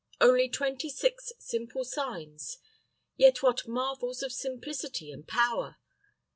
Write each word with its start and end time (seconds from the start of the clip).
Only 0.19 0.49
twenty 0.49 0.89
six 0.89 1.31
simple 1.37 1.83
signs, 1.83 2.57
yet 3.17 3.43
what 3.43 3.67
marvels 3.67 4.23
of 4.23 4.33
simplicity 4.33 5.11
and 5.11 5.27
power! 5.27 5.77